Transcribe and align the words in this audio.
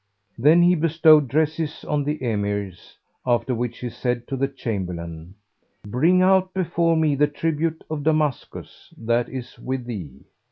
Then 0.35 0.63
he 0.63 0.73
bestowed 0.73 1.27
dresses 1.27 1.85
on 1.87 2.03
the 2.05 2.17
Emirs, 2.23 2.97
after 3.23 3.53
which 3.53 3.77
he 3.77 3.89
said 3.91 4.27
to 4.29 4.35
the 4.35 4.47
Chamberlain, 4.47 5.35
"Bring 5.85 6.23
out 6.23 6.55
before 6.55 6.97
me 6.97 7.13
the 7.13 7.27
tribute 7.27 7.83
of 7.87 8.01
Damascus 8.01 8.91
that 8.97 9.29
is 9.29 9.59
with 9.59 9.85
thee." 9.85 10.25